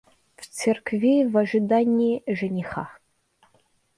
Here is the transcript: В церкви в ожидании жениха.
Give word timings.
В 0.35 0.47
церкви 0.47 1.27
в 1.27 1.37
ожидании 1.37 2.23
жениха. 2.27 2.97